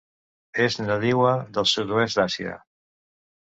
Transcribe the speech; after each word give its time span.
És 0.63 0.77
nadiua 0.85 1.33
del 1.59 1.69
sud-oest 1.73 2.21
d'Àsia. 2.21 2.57